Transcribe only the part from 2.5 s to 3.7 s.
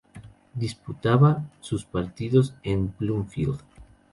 en Bloomfield.